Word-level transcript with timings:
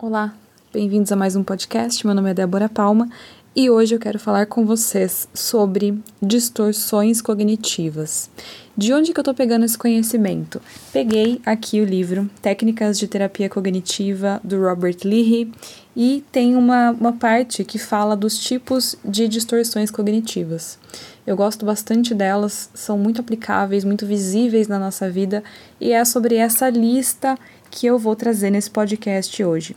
Olá, 0.00 0.32
bem-vindos 0.72 1.10
a 1.10 1.16
mais 1.16 1.34
um 1.34 1.42
podcast. 1.42 2.06
Meu 2.06 2.14
nome 2.14 2.30
é 2.30 2.34
Débora 2.34 2.68
Palma 2.68 3.10
e 3.54 3.68
hoje 3.68 3.96
eu 3.96 3.98
quero 3.98 4.16
falar 4.16 4.46
com 4.46 4.64
vocês 4.64 5.28
sobre 5.34 5.98
distorções 6.22 7.20
cognitivas. 7.20 8.30
De 8.76 8.94
onde 8.94 9.12
que 9.12 9.18
eu 9.18 9.24
tô 9.24 9.34
pegando 9.34 9.64
esse 9.64 9.76
conhecimento? 9.76 10.62
Peguei 10.92 11.40
aqui 11.44 11.80
o 11.80 11.84
livro 11.84 12.30
Técnicas 12.40 12.96
de 12.96 13.08
Terapia 13.08 13.48
Cognitiva 13.48 14.40
do 14.44 14.62
Robert 14.62 14.98
Leahy 15.04 15.52
e 15.96 16.22
tem 16.30 16.54
uma, 16.54 16.92
uma 16.92 17.14
parte 17.14 17.64
que 17.64 17.76
fala 17.76 18.16
dos 18.16 18.38
tipos 18.38 18.94
de 19.04 19.26
distorções 19.26 19.90
cognitivas. 19.90 20.78
Eu 21.26 21.34
gosto 21.34 21.66
bastante 21.66 22.14
delas, 22.14 22.70
são 22.72 22.96
muito 22.96 23.20
aplicáveis, 23.20 23.82
muito 23.82 24.06
visíveis 24.06 24.68
na 24.68 24.78
nossa 24.78 25.10
vida 25.10 25.42
e 25.80 25.90
é 25.90 26.04
sobre 26.04 26.36
essa 26.36 26.70
lista 26.70 27.36
que 27.68 27.84
eu 27.84 27.98
vou 27.98 28.14
trazer 28.14 28.50
nesse 28.50 28.70
podcast 28.70 29.42
hoje. 29.42 29.74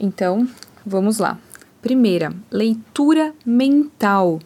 Então, 0.00 0.48
vamos 0.84 1.18
lá. 1.18 1.38
Primeira, 1.82 2.32
leitura 2.50 3.34
mental. 3.44 4.40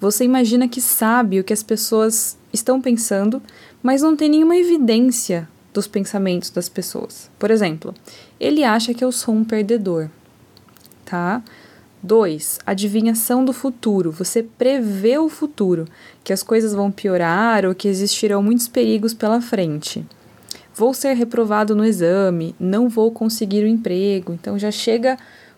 Você 0.00 0.24
imagina 0.24 0.68
que 0.68 0.80
sabe 0.80 1.38
o 1.38 1.44
que 1.44 1.52
as 1.52 1.62
pessoas 1.62 2.36
estão 2.52 2.80
pensando, 2.80 3.40
mas 3.82 4.02
não 4.02 4.16
tem 4.16 4.28
nenhuma 4.28 4.56
evidência 4.56 5.48
dos 5.72 5.86
pensamentos 5.86 6.50
das 6.50 6.68
pessoas. 6.68 7.30
Por 7.38 7.50
exemplo, 7.50 7.94
ele 8.40 8.64
acha 8.64 8.92
que 8.92 9.04
eu 9.04 9.12
sou 9.12 9.34
um 9.34 9.44
perdedor, 9.44 10.10
tá? 11.04 11.42
2. 12.02 12.60
Adivinhação 12.66 13.44
do 13.44 13.52
futuro. 13.52 14.10
Você 14.12 14.42
prevê 14.42 15.18
o 15.18 15.28
futuro, 15.28 15.86
que 16.24 16.32
as 16.32 16.42
coisas 16.42 16.72
vão 16.72 16.90
piorar 16.90 17.64
ou 17.64 17.74
que 17.74 17.88
existirão 17.88 18.42
muitos 18.42 18.68
perigos 18.68 19.14
pela 19.14 19.40
frente. 19.40 20.04
Vou 20.78 20.92
ser 20.92 21.14
reprovado 21.14 21.74
no 21.74 21.86
exame, 21.86 22.54
não 22.60 22.86
vou 22.86 23.10
conseguir 23.10 23.64
o 23.64 23.66
emprego. 23.66 24.34
Então 24.34 24.58
já 24.58 24.70
chega 24.70 25.16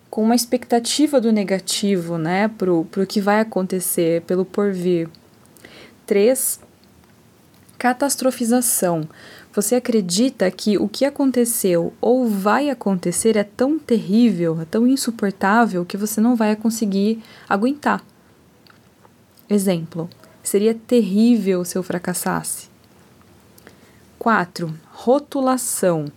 com 0.09 0.23
uma 0.23 0.33
expectativa 0.33 1.19
do 1.19 1.29
negativo, 1.29 2.17
né, 2.17 2.47
pro, 2.47 2.85
pro 2.85 3.05
que 3.05 3.19
vai 3.19 3.41
acontecer, 3.41 4.21
pelo 4.21 4.45
porvir. 4.45 5.09
3. 6.05 6.61
Catastrofização. 7.77 9.09
Você 9.53 9.75
acredita 9.75 10.49
que 10.49 10.77
o 10.77 10.87
que 10.87 11.03
aconteceu 11.03 11.91
ou 11.99 12.25
vai 12.25 12.69
acontecer 12.69 13.35
é 13.35 13.43
tão 13.43 13.77
terrível, 13.77 14.61
é 14.61 14.65
tão 14.65 14.87
insuportável 14.87 15.83
que 15.83 15.97
você 15.97 16.21
não 16.21 16.33
vai 16.33 16.55
conseguir 16.55 17.21
aguentar. 17.49 18.01
Exemplo: 19.49 20.09
seria 20.41 20.73
terrível 20.73 21.65
se 21.65 21.77
eu 21.77 21.83
fracassasse. 21.83 22.68
4. 24.19 24.77
Rotulação. 24.91 26.11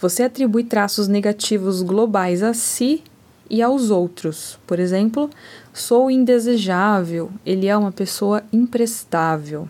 Você 0.00 0.24
atribui 0.24 0.64
traços 0.64 1.06
negativos 1.06 1.80
globais 1.80 2.42
a 2.42 2.52
si 2.52 3.04
e 3.48 3.62
aos 3.62 3.88
outros. 3.88 4.58
Por 4.66 4.80
exemplo, 4.80 5.30
sou 5.72 6.10
indesejável, 6.10 7.30
ele 7.46 7.68
é 7.68 7.76
uma 7.76 7.92
pessoa 7.92 8.42
imprestável. 8.52 9.68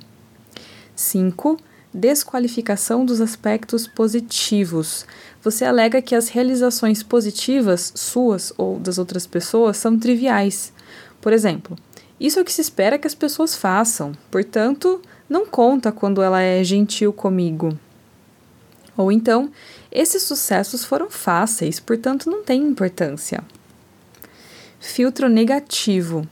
5. 0.96 1.58
Desqualificação 1.92 3.04
dos 3.04 3.20
aspectos 3.20 3.86
positivos. 3.86 5.06
Você 5.42 5.66
alega 5.66 6.00
que 6.00 6.14
as 6.14 6.28
realizações 6.28 7.02
positivas, 7.02 7.92
suas 7.94 8.54
ou 8.56 8.78
das 8.78 8.96
outras 8.96 9.26
pessoas, 9.26 9.76
são 9.76 9.98
triviais. 9.98 10.72
Por 11.20 11.32
exemplo, 11.32 11.76
isso 12.18 12.38
é 12.38 12.42
o 12.42 12.44
que 12.44 12.52
se 12.52 12.60
espera 12.60 12.98
que 12.98 13.06
as 13.06 13.14
pessoas 13.14 13.54
façam, 13.54 14.12
portanto, 14.30 15.00
não 15.28 15.44
conta 15.46 15.92
quando 15.92 16.22
ela 16.22 16.40
é 16.40 16.64
gentil 16.64 17.12
comigo. 17.12 17.78
Ou 18.96 19.12
então, 19.12 19.50
esses 19.92 20.22
sucessos 20.22 20.84
foram 20.84 21.10
fáceis, 21.10 21.78
portanto 21.78 22.30
não 22.30 22.42
tem 22.42 22.62
importância. 22.62 23.44
Filtro 24.80 25.28
negativo. 25.28 26.26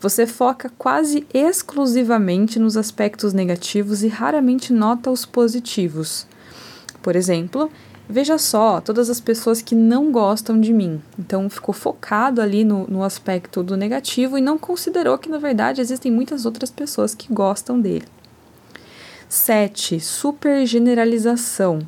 Você 0.00 0.26
foca 0.26 0.72
quase 0.78 1.26
exclusivamente 1.34 2.58
nos 2.58 2.76
aspectos 2.76 3.34
negativos 3.34 4.02
e 4.02 4.08
raramente 4.08 4.72
nota 4.72 5.10
os 5.10 5.26
positivos. 5.26 6.26
Por 7.02 7.16
exemplo, 7.16 7.70
veja 8.10 8.36
só 8.36 8.80
todas 8.80 9.08
as 9.08 9.20
pessoas 9.20 9.62
que 9.62 9.74
não 9.74 10.10
gostam 10.10 10.60
de 10.60 10.72
mim. 10.72 11.00
Então 11.18 11.48
ficou 11.48 11.74
focado 11.74 12.42
ali 12.42 12.64
no, 12.64 12.86
no 12.86 13.02
aspecto 13.02 13.62
do 13.62 13.76
negativo 13.76 14.36
e 14.36 14.40
não 14.40 14.58
considerou 14.58 15.16
que, 15.16 15.28
na 15.28 15.38
verdade, 15.38 15.80
existem 15.80 16.10
muitas 16.10 16.44
outras 16.44 16.70
pessoas 16.70 17.14
que 17.14 17.32
gostam 17.32 17.80
dele. 17.80 18.06
7. 19.28 20.00
Supergeneralização. 20.00 21.80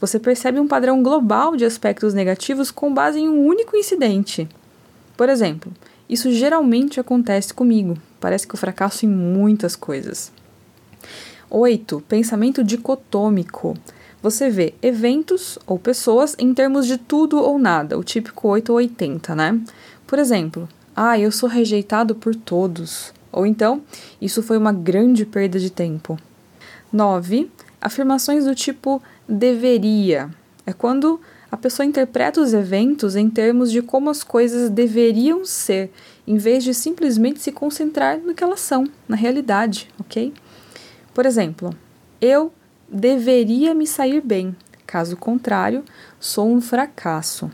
Você 0.00 0.20
percebe 0.20 0.60
um 0.60 0.68
padrão 0.68 1.02
global 1.02 1.56
de 1.56 1.64
aspectos 1.64 2.14
negativos 2.14 2.70
com 2.70 2.94
base 2.94 3.18
em 3.18 3.28
um 3.28 3.44
único 3.44 3.76
incidente. 3.76 4.48
Por 5.16 5.28
exemplo, 5.28 5.72
isso 6.08 6.30
geralmente 6.30 7.00
acontece 7.00 7.52
comigo. 7.52 7.96
Parece 8.20 8.46
que 8.46 8.54
eu 8.54 8.58
fracasso 8.58 9.04
em 9.04 9.08
muitas 9.08 9.74
coisas. 9.74 10.30
8. 11.50 12.02
Pensamento 12.08 12.62
dicotômico. 12.62 13.74
Você 14.26 14.50
vê 14.50 14.74
eventos 14.82 15.56
ou 15.68 15.78
pessoas 15.78 16.34
em 16.36 16.52
termos 16.52 16.84
de 16.84 16.98
tudo 16.98 17.38
ou 17.38 17.60
nada, 17.60 17.96
o 17.96 18.02
típico 18.02 18.48
8 18.48 18.70
ou 18.70 18.78
80, 18.78 19.36
né? 19.36 19.60
Por 20.04 20.18
exemplo, 20.18 20.68
ah, 20.96 21.16
eu 21.16 21.30
sou 21.30 21.48
rejeitado 21.48 22.12
por 22.12 22.34
todos. 22.34 23.14
Ou 23.30 23.46
então, 23.46 23.84
isso 24.20 24.42
foi 24.42 24.58
uma 24.58 24.72
grande 24.72 25.24
perda 25.24 25.60
de 25.60 25.70
tempo. 25.70 26.18
9. 26.92 27.48
Afirmações 27.80 28.46
do 28.46 28.52
tipo 28.52 29.00
deveria. 29.28 30.28
É 30.66 30.72
quando 30.72 31.20
a 31.48 31.56
pessoa 31.56 31.86
interpreta 31.86 32.40
os 32.40 32.52
eventos 32.52 33.14
em 33.14 33.30
termos 33.30 33.70
de 33.70 33.80
como 33.80 34.10
as 34.10 34.24
coisas 34.24 34.68
deveriam 34.68 35.44
ser, 35.44 35.92
em 36.26 36.36
vez 36.36 36.64
de 36.64 36.74
simplesmente 36.74 37.38
se 37.38 37.52
concentrar 37.52 38.18
no 38.18 38.34
que 38.34 38.42
elas 38.42 38.58
são, 38.58 38.88
na 39.08 39.14
realidade, 39.14 39.88
ok? 40.00 40.34
Por 41.14 41.24
exemplo, 41.24 41.70
eu 42.20 42.50
deveria 42.88 43.74
me 43.74 43.86
sair 43.86 44.20
bem, 44.20 44.54
caso 44.86 45.16
contrário, 45.16 45.84
sou 46.20 46.48
um 46.48 46.60
fracasso. 46.60 47.50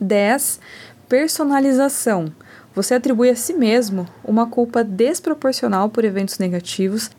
10. 0.00 0.60
Personalização. 1.08 2.32
Você 2.74 2.94
atribui 2.94 3.30
a 3.30 3.36
si 3.36 3.54
mesmo 3.54 4.06
uma 4.22 4.46
culpa 4.46 4.84
desproporcional 4.84 5.88
por 5.88 6.04
eventos 6.04 6.38
negativos 6.38 7.10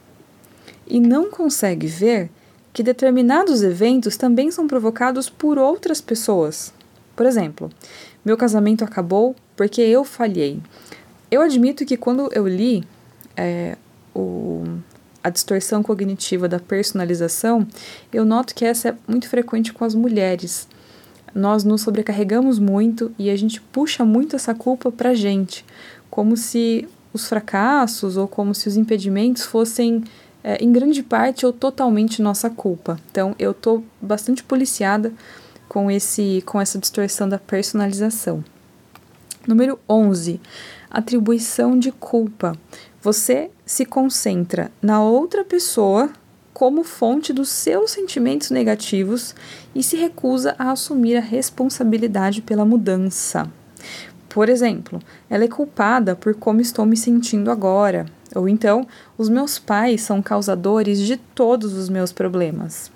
e 0.85 0.99
não 0.99 1.31
consegue 1.31 1.87
ver 1.87 2.29
que 2.71 2.83
determinados 2.83 3.63
eventos 3.63 4.17
também 4.17 4.51
são 4.51 4.67
provocados 4.67 5.29
por 5.29 5.57
outras 5.57 5.99
pessoas. 5.99 6.71
Por 7.15 7.25
exemplo, 7.25 7.71
meu 8.23 8.37
casamento 8.37 8.83
acabou 8.83 9.35
porque 9.55 9.81
eu 9.81 10.03
falhei. 10.03 10.61
Eu 11.31 11.41
admito 11.41 11.85
que 11.85 11.97
quando 11.97 12.29
eu 12.31 12.47
li 12.47 12.83
é, 13.35 13.75
o, 14.13 14.63
a 15.27 15.29
distorção 15.29 15.83
cognitiva 15.83 16.47
da 16.47 16.59
personalização, 16.59 17.67
eu 18.11 18.23
noto 18.23 18.55
que 18.55 18.65
essa 18.65 18.89
é 18.89 18.95
muito 19.07 19.27
frequente 19.27 19.73
com 19.73 19.83
as 19.83 19.93
mulheres. 19.93 20.67
Nós 21.35 21.63
nos 21.63 21.81
sobrecarregamos 21.81 22.59
muito 22.59 23.11
e 23.19 23.29
a 23.29 23.35
gente 23.35 23.61
puxa 23.61 24.05
muito 24.05 24.35
essa 24.35 24.55
culpa 24.55 24.91
para 24.91 25.13
gente, 25.13 25.65
como 26.09 26.37
se 26.37 26.87
os 27.13 27.27
fracassos 27.27 28.15
ou 28.17 28.27
como 28.27 28.55
se 28.55 28.67
os 28.67 28.77
impedimentos 28.77 29.43
fossem 29.43 30.03
é, 30.43 30.63
em 30.63 30.71
grande 30.71 31.03
parte 31.03 31.45
ou 31.45 31.51
totalmente 31.51 32.21
nossa 32.21 32.49
culpa. 32.49 32.97
Então 33.11 33.35
eu 33.37 33.53
tô 33.53 33.83
bastante 34.01 34.43
policiada 34.43 35.11
com 35.67 35.91
esse 35.91 36.41
com 36.45 36.59
essa 36.61 36.79
distorção 36.79 37.27
da 37.27 37.37
personalização. 37.37 38.43
Número 39.45 39.77
11, 39.89 40.39
atribuição 40.89 41.77
de 41.77 41.91
culpa. 41.91 42.57
Você 43.01 43.51
se 43.67 43.85
concentra 43.85 44.71
na 44.81 45.03
outra 45.03 45.43
pessoa 45.43 46.09
como 46.53 46.83
fonte 46.83 47.31
dos 47.33 47.49
seus 47.49 47.91
sentimentos 47.91 48.49
negativos 48.49 49.35
e 49.75 49.83
se 49.83 49.97
recusa 49.97 50.55
a 50.57 50.71
assumir 50.71 51.17
a 51.17 51.21
responsabilidade 51.21 52.41
pela 52.41 52.65
mudança. 52.65 53.47
Por 54.29 54.49
exemplo, 54.49 54.99
ela 55.29 55.43
é 55.43 55.47
culpada 55.47 56.15
por 56.15 56.33
como 56.33 56.61
estou 56.61 56.85
me 56.85 56.95
sentindo 56.95 57.51
agora, 57.51 58.05
ou 58.33 58.47
então, 58.47 58.87
os 59.17 59.29
meus 59.29 59.59
pais 59.59 60.01
são 60.01 60.21
causadores 60.21 60.99
de 60.99 61.17
todos 61.17 61.73
os 61.73 61.89
meus 61.89 62.11
problemas. 62.11 62.89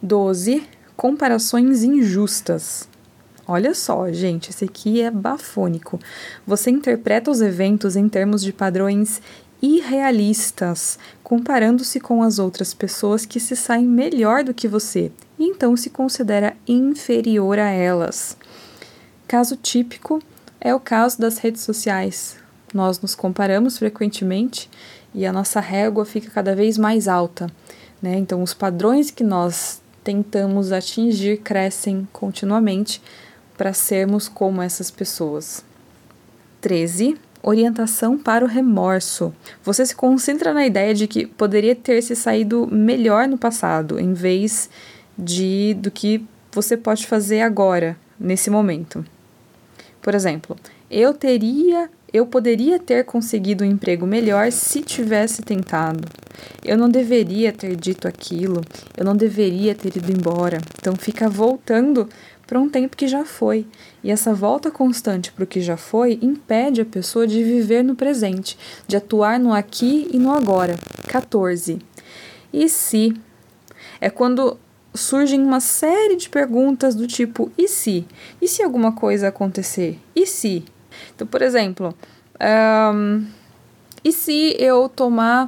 12. 0.00 0.62
Comparações 0.96 1.82
injustas. 1.82 2.88
Olha 3.46 3.74
só, 3.74 4.10
gente, 4.12 4.50
esse 4.50 4.64
aqui 4.64 5.00
é 5.00 5.10
bafônico. 5.10 5.98
Você 6.46 6.70
interpreta 6.70 7.30
os 7.30 7.40
eventos 7.40 7.96
em 7.96 8.08
termos 8.08 8.42
de 8.42 8.52
padrões 8.52 9.20
irrealistas, 9.62 10.98
comparando-se 11.22 12.00
com 12.00 12.22
as 12.22 12.40
outras 12.40 12.74
pessoas 12.74 13.24
que 13.24 13.38
se 13.38 13.54
saem 13.54 13.86
melhor 13.86 14.42
do 14.42 14.52
que 14.52 14.66
você, 14.66 15.12
e 15.38 15.44
então 15.44 15.76
se 15.76 15.88
considera 15.88 16.56
inferior 16.66 17.58
a 17.58 17.70
elas. 17.70 18.36
Caso 19.28 19.56
típico 19.56 20.20
é 20.60 20.74
o 20.74 20.80
caso 20.80 21.20
das 21.20 21.38
redes 21.38 21.62
sociais. 21.62 22.36
Nós 22.74 23.00
nos 23.00 23.14
comparamos 23.14 23.78
frequentemente 23.78 24.68
e 25.14 25.24
a 25.24 25.32
nossa 25.32 25.60
régua 25.60 26.04
fica 26.04 26.30
cada 26.30 26.54
vez 26.54 26.76
mais 26.76 27.06
alta. 27.06 27.46
Né? 28.00 28.16
Então, 28.16 28.42
os 28.42 28.52
padrões 28.52 29.10
que 29.10 29.22
nós 29.22 29.80
tentamos 30.02 30.72
atingir 30.72 31.38
crescem 31.38 32.08
continuamente 32.12 33.00
para 33.56 33.72
sermos 33.72 34.28
como 34.28 34.60
essas 34.60 34.90
pessoas. 34.90 35.64
13. 36.60 37.16
Orientação 37.42 38.16
para 38.16 38.44
o 38.44 38.48
remorso. 38.48 39.34
Você 39.64 39.84
se 39.84 39.96
concentra 39.96 40.54
na 40.54 40.64
ideia 40.64 40.94
de 40.94 41.08
que 41.08 41.26
poderia 41.26 41.74
ter 41.74 42.00
se 42.00 42.14
saído 42.14 42.68
melhor 42.70 43.26
no 43.26 43.36
passado, 43.36 43.98
em 43.98 44.12
vez 44.12 44.70
de 45.18 45.74
do 45.74 45.90
que 45.90 46.24
você 46.52 46.76
pode 46.76 47.06
fazer 47.06 47.40
agora, 47.40 47.96
nesse 48.18 48.48
momento. 48.48 49.04
Por 50.00 50.14
exemplo, 50.14 50.56
eu 50.90 51.14
teria, 51.14 51.90
eu 52.12 52.26
poderia 52.26 52.78
ter 52.78 53.04
conseguido 53.04 53.64
um 53.64 53.66
emprego 53.66 54.06
melhor 54.06 54.52
se 54.52 54.82
tivesse 54.82 55.42
tentado. 55.42 56.06
Eu 56.64 56.76
não 56.76 56.88
deveria 56.88 57.52
ter 57.52 57.74
dito 57.76 58.06
aquilo, 58.06 58.60
eu 58.96 59.04
não 59.04 59.16
deveria 59.16 59.74
ter 59.74 59.96
ido 59.96 60.12
embora. 60.12 60.58
Então 60.78 60.94
fica 60.96 61.28
voltando 61.28 62.08
para 62.52 62.60
um 62.60 62.68
tempo 62.68 62.98
que 62.98 63.08
já 63.08 63.24
foi. 63.24 63.66
E 64.04 64.10
essa 64.10 64.34
volta 64.34 64.70
constante 64.70 65.32
para 65.32 65.42
o 65.42 65.46
que 65.46 65.62
já 65.62 65.78
foi 65.78 66.18
impede 66.20 66.82
a 66.82 66.84
pessoa 66.84 67.26
de 67.26 67.42
viver 67.42 67.82
no 67.82 67.96
presente, 67.96 68.58
de 68.86 68.94
atuar 68.94 69.40
no 69.40 69.54
aqui 69.54 70.06
e 70.12 70.18
no 70.18 70.30
agora. 70.30 70.76
14. 71.08 71.78
E 72.52 72.68
se? 72.68 73.16
É 73.98 74.10
quando 74.10 74.58
surgem 74.92 75.42
uma 75.42 75.60
série 75.60 76.14
de 76.14 76.28
perguntas 76.28 76.94
do 76.94 77.06
tipo: 77.06 77.50
e 77.56 77.66
se? 77.66 78.06
E 78.38 78.46
se 78.46 78.62
alguma 78.62 78.92
coisa 78.92 79.28
acontecer? 79.28 79.98
E 80.14 80.26
se? 80.26 80.62
Então, 81.14 81.26
por 81.26 81.40
exemplo, 81.40 81.94
um, 82.94 83.24
e 84.04 84.12
se 84.12 84.54
eu 84.58 84.90
tomar. 84.90 85.46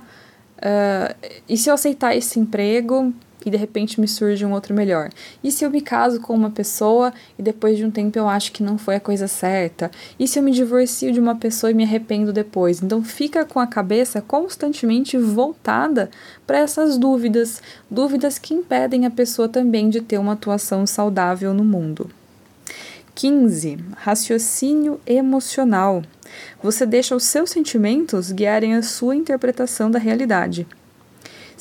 Uh, 0.56 1.14
e 1.46 1.58
se 1.58 1.68
eu 1.68 1.74
aceitar 1.74 2.16
esse 2.16 2.40
emprego 2.40 3.12
e 3.44 3.50
de 3.50 3.56
repente 3.56 4.00
me 4.00 4.08
surge 4.08 4.44
um 4.44 4.52
outro 4.52 4.74
melhor? 4.74 5.10
E 5.42 5.50
se 5.50 5.64
eu 5.64 5.70
me 5.70 5.80
caso 5.80 6.20
com 6.20 6.34
uma 6.34 6.50
pessoa 6.50 7.12
e 7.38 7.42
depois 7.42 7.76
de 7.76 7.84
um 7.84 7.90
tempo 7.90 8.18
eu 8.18 8.28
acho 8.28 8.52
que 8.52 8.62
não 8.62 8.78
foi 8.78 8.96
a 8.96 9.00
coisa 9.00 9.28
certa? 9.28 9.90
E 10.18 10.26
se 10.26 10.38
eu 10.38 10.42
me 10.42 10.50
divorcio 10.50 11.12
de 11.12 11.20
uma 11.20 11.36
pessoa 11.36 11.70
e 11.70 11.74
me 11.74 11.84
arrependo 11.84 12.32
depois? 12.32 12.82
Então 12.82 13.02
fica 13.02 13.44
com 13.44 13.60
a 13.60 13.66
cabeça 13.66 14.20
constantemente 14.20 15.18
voltada 15.18 16.10
para 16.46 16.58
essas 16.58 16.96
dúvidas, 16.98 17.62
dúvidas 17.90 18.38
que 18.38 18.54
impedem 18.54 19.06
a 19.06 19.10
pessoa 19.10 19.48
também 19.48 19.88
de 19.88 20.00
ter 20.00 20.18
uma 20.18 20.32
atuação 20.32 20.86
saudável 20.86 21.52
no 21.52 21.64
mundo. 21.64 22.10
15. 23.14 23.78
Raciocínio 23.96 25.00
emocional. 25.06 26.02
Você 26.62 26.84
deixa 26.84 27.14
os 27.14 27.22
seus 27.24 27.50
sentimentos 27.50 28.32
guiarem 28.32 28.74
a 28.74 28.82
sua 28.82 29.14
interpretação 29.14 29.90
da 29.90 29.98
realidade. 30.00 30.66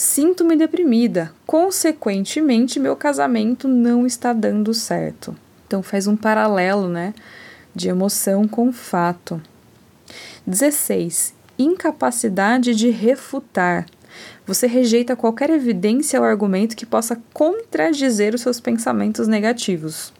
Sinto-me 0.04 0.58
deprimida, 0.58 1.32
consequentemente, 1.48 2.78
meu 2.78 2.94
casamento 2.94 3.70
não 3.70 4.06
está 4.06 4.34
dando 4.34 4.74
certo. 4.74 5.34
Então, 5.66 5.82
faz 5.82 6.08
um 6.08 6.18
paralelo, 6.18 6.90
né? 6.90 7.14
De 7.74 7.88
emoção 7.88 8.46
com 8.46 8.74
fato. 8.74 9.42
16. 10.46 11.34
Incapacidade 11.58 12.76
de 12.76 12.90
refutar. 12.90 13.86
Você 14.46 14.68
rejeita 14.68 15.16
qualquer 15.16 15.50
evidência 15.50 16.20
ou 16.20 16.26
argumento 16.26 16.76
que 16.76 16.86
possa 16.86 17.18
contradizer 17.34 18.36
os 18.36 18.42
seus 18.42 18.60
pensamentos 18.60 19.26
negativos. 19.26 20.12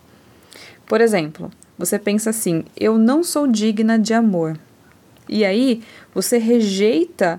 Por 0.88 1.02
exemplo, 1.02 1.52
você 1.78 2.00
pensa 2.00 2.30
assim: 2.30 2.64
eu 2.80 2.98
não 2.98 3.22
sou 3.22 3.46
digna 3.48 4.00
de 4.00 4.14
amor. 4.14 4.58
E 5.28 5.44
aí 5.44 5.84
você 6.16 6.38
rejeita 6.38 7.38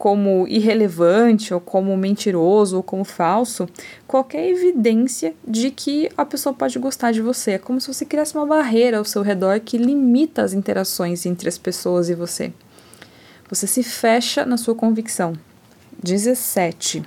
como 0.00 0.48
irrelevante 0.48 1.52
ou 1.52 1.60
como 1.60 1.94
mentiroso 1.94 2.78
ou 2.78 2.82
como 2.82 3.04
falso 3.04 3.68
qualquer 4.06 4.48
evidência 4.48 5.34
de 5.46 5.70
que 5.70 6.08
a 6.16 6.24
pessoa 6.24 6.54
pode 6.54 6.78
gostar 6.78 7.12
de 7.12 7.20
você. 7.20 7.50
É 7.50 7.58
como 7.58 7.78
se 7.78 7.92
você 7.92 8.06
criasse 8.06 8.34
uma 8.34 8.46
barreira 8.46 8.96
ao 8.96 9.04
seu 9.04 9.20
redor 9.20 9.60
que 9.60 9.76
limita 9.76 10.40
as 10.40 10.54
interações 10.54 11.26
entre 11.26 11.50
as 11.50 11.58
pessoas 11.58 12.08
e 12.08 12.14
você. 12.14 12.50
Você 13.50 13.66
se 13.66 13.82
fecha 13.82 14.46
na 14.46 14.56
sua 14.56 14.74
convicção. 14.74 15.34
17. 16.02 17.02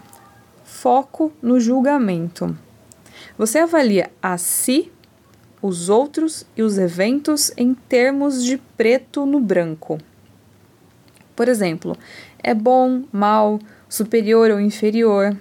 Foco 0.63 1.33
no 1.41 1.59
julgamento. 1.59 2.55
Você 3.39 3.57
avalia 3.57 4.11
a 4.21 4.37
si 4.37 4.91
os 5.63 5.89
outros 5.89 6.45
e 6.55 6.61
os 6.61 6.77
eventos 6.77 7.51
em 7.57 7.73
termos 7.73 8.43
de 8.43 8.59
preto 8.77 9.25
no 9.25 9.39
branco. 9.39 9.97
Por 11.35 11.47
exemplo, 11.49 11.97
é 12.43 12.53
bom, 12.53 13.03
mal, 13.11 13.59
superior 13.87 14.51
ou 14.51 14.59
inferior, 14.59 15.35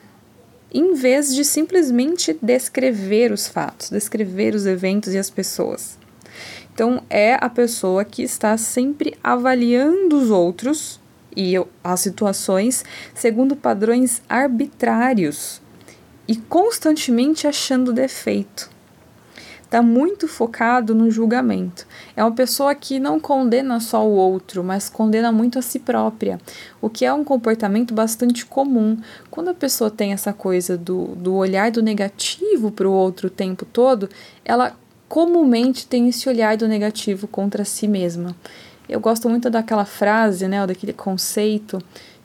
em 0.72 0.94
vez 0.94 1.34
de 1.34 1.44
simplesmente 1.44 2.38
descrever 2.40 3.32
os 3.32 3.46
fatos, 3.46 3.90
descrever 3.90 4.54
os 4.54 4.64
eventos 4.64 5.12
e 5.12 5.18
as 5.18 5.28
pessoas. 5.28 5.98
Então, 6.72 7.02
é 7.10 7.36
a 7.38 7.50
pessoa 7.50 8.04
que 8.04 8.22
está 8.22 8.56
sempre 8.56 9.14
avaliando 9.22 10.16
os 10.16 10.30
outros 10.30 10.98
e 11.36 11.54
as 11.84 12.00
situações 12.00 12.84
segundo 13.14 13.56
padrões 13.56 14.22
arbitrários 14.28 15.60
e 16.26 16.36
constantemente 16.36 17.46
achando 17.46 17.92
defeito 17.92 18.71
está 19.72 19.80
muito 19.80 20.28
focado 20.28 20.94
no 20.94 21.10
julgamento. 21.10 21.86
É 22.14 22.22
uma 22.22 22.32
pessoa 22.32 22.74
que 22.74 23.00
não 23.00 23.18
condena 23.18 23.80
só 23.80 24.06
o 24.06 24.10
outro, 24.10 24.62
mas 24.62 24.90
condena 24.90 25.32
muito 25.32 25.58
a 25.58 25.62
si 25.62 25.78
própria, 25.78 26.38
o 26.78 26.90
que 26.90 27.06
é 27.06 27.12
um 27.12 27.24
comportamento 27.24 27.94
bastante 27.94 28.44
comum. 28.44 28.98
Quando 29.30 29.48
a 29.48 29.54
pessoa 29.54 29.90
tem 29.90 30.12
essa 30.12 30.30
coisa 30.30 30.76
do, 30.76 31.14
do 31.16 31.34
olhar 31.34 31.70
do 31.70 31.82
negativo 31.82 32.70
para 32.70 32.86
o 32.86 32.92
outro 32.92 33.28
o 33.28 33.30
tempo 33.30 33.64
todo, 33.64 34.10
ela 34.44 34.76
comumente 35.08 35.86
tem 35.86 36.06
esse 36.06 36.28
olhar 36.28 36.54
do 36.58 36.68
negativo 36.68 37.26
contra 37.26 37.64
si 37.64 37.88
mesma. 37.88 38.36
Eu 38.86 39.00
gosto 39.00 39.26
muito 39.30 39.48
daquela 39.48 39.86
frase, 39.86 40.46
né, 40.48 40.66
daquele 40.66 40.92
conceito 40.92 41.78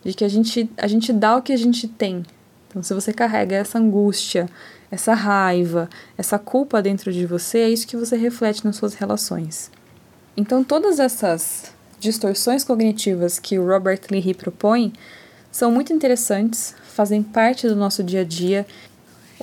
de 0.04 0.14
que 0.14 0.26
a 0.26 0.30
gente, 0.30 0.70
a 0.76 0.88
gente 0.88 1.14
dá 1.14 1.38
o 1.38 1.42
que 1.42 1.54
a 1.54 1.58
gente 1.58 1.88
tem. 1.88 2.26
Então, 2.68 2.84
se 2.84 2.94
você 2.94 3.14
carrega 3.14 3.56
essa 3.56 3.80
angústia, 3.80 4.50
essa 4.90 5.14
raiva, 5.14 5.90
essa 6.18 6.40
culpa 6.40 6.82
dentro 6.82 7.12
de 7.12 7.26
você, 7.26 7.60
é 7.60 7.70
isso 7.70 7.88
que 7.88 7.98
você 7.98 8.16
reflete 8.16 8.64
nas 8.66 8.76
suas 8.76 8.94
relações. 8.94 9.70
Então, 10.36 10.64
todas 10.64 11.00
essas 11.00 11.74
distorções 12.00 12.64
cognitivas 12.64 13.40
que 13.40 13.58
o 13.58 13.68
Robert 13.68 14.02
Leahy 14.10 14.34
propõe 14.34 14.94
são 15.52 15.72
muito 15.72 15.92
interessantes, 15.92 16.76
fazem 16.94 17.24
parte 17.24 17.68
do 17.68 17.76
nosso 17.76 18.04
dia 18.04 18.22
a 18.22 18.24
dia. 18.24 18.66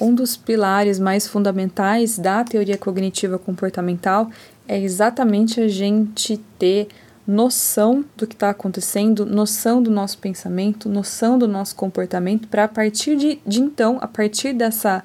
Um 0.01 0.15
dos 0.15 0.37
pilares 0.37 0.99
mais 0.99 1.27
fundamentais 1.27 2.19
da 2.19 2.43
teoria 2.45 2.79
cognitiva 2.79 3.39
comportamental 3.39 4.31
é 4.67 4.81
exatamente 4.81 5.61
a 5.61 5.69
gente 5.69 6.37
ter 6.59 6.89
noção 7.27 8.05
do 8.17 8.27
que 8.27 8.35
está 8.35 8.51
acontecendo, 8.51 9.25
noção 9.25 9.83
do 9.83 9.91
nosso 9.91 10.19
pensamento, 10.19 10.89
noção 10.89 11.39
do 11.39 11.49
nosso 11.49 11.75
comportamento, 11.75 12.49
para 12.49 12.65
a 12.65 12.69
partir 12.69 13.17
de, 13.17 13.41
de 13.47 13.61
então, 13.61 13.99
a 14.01 14.07
partir 14.07 14.53
dessa 14.53 15.03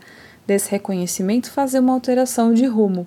desse 0.50 0.72
reconhecimento, 0.72 1.52
fazer 1.52 1.80
uma 1.80 1.94
alteração 1.94 2.52
de 2.52 2.66
rumo. 2.66 3.06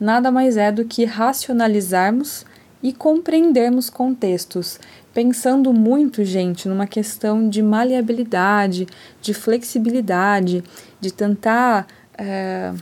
Nada 0.00 0.30
mais 0.30 0.56
é 0.56 0.72
do 0.72 0.82
que 0.82 1.04
racionalizarmos 1.04 2.46
e 2.82 2.90
compreendermos 2.90 3.90
contextos, 3.90 4.80
pensando 5.12 5.74
muito, 5.74 6.24
gente, 6.24 6.66
numa 6.66 6.86
questão 6.86 7.50
de 7.50 7.62
maleabilidade, 7.62 8.86
de 9.20 9.34
flexibilidade, 9.34 10.64
de 10.98 11.12
tentar 11.12 11.86
é, 12.16 12.72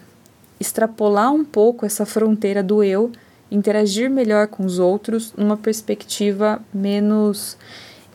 extrapolar 0.61 1.33
um 1.33 1.45
pouco 1.45 1.85
essa 1.85 2.07
fronteira 2.07 2.63
do 2.63 2.85
eu, 2.85 3.11
interagir 3.51 4.09
melhor 4.09 4.47
com 4.47 4.65
os 4.65 4.79
outros 4.79 5.33
numa 5.37 5.57
perspectiva 5.57 6.63
menos 6.73 7.57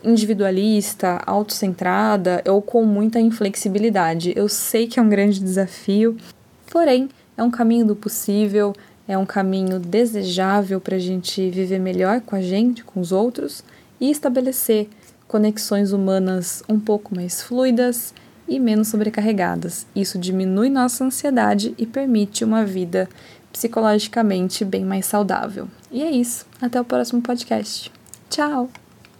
individualista, 0.04 1.22
autocentrada 1.26 2.42
ou 2.46 2.60
com 2.60 2.84
muita 2.84 3.18
inflexibilidade. 3.18 4.32
Eu 4.36 4.48
sei 4.48 4.86
que 4.86 5.00
é 5.00 5.02
um 5.02 5.08
grande 5.08 5.40
desafio, 5.40 6.16
porém 6.70 7.08
é 7.36 7.42
um 7.42 7.50
caminho 7.50 7.86
do 7.86 7.96
possível, 7.96 8.74
é 9.06 9.16
um 9.16 9.26
caminho 9.26 9.78
desejável 9.78 10.80
para 10.80 10.96
a 10.96 11.00
gente 11.00 11.50
viver 11.50 11.78
melhor 11.78 12.20
com 12.20 12.36
a 12.36 12.40
gente, 12.40 12.84
com 12.84 13.00
os 13.00 13.12
outros 13.12 13.62
e 14.00 14.10
estabelecer 14.10 14.88
conexões 15.26 15.92
humanas 15.92 16.62
um 16.68 16.78
pouco 16.78 17.14
mais 17.14 17.42
fluidas 17.42 18.14
e 18.46 18.60
menos 18.60 18.88
sobrecarregadas. 18.88 19.86
Isso 19.94 20.18
diminui 20.18 20.68
nossa 20.68 21.04
ansiedade 21.04 21.74
e 21.78 21.86
permite 21.86 22.44
uma 22.44 22.64
vida 22.64 23.08
psicologicamente 23.52 24.64
bem 24.64 24.84
mais 24.84 25.06
saudável. 25.06 25.68
E 25.90 26.02
é 26.02 26.10
isso. 26.10 26.46
Até 26.60 26.80
o 26.80 26.84
próximo 26.84 27.22
podcast. 27.22 27.90
Tchau! 28.28 28.83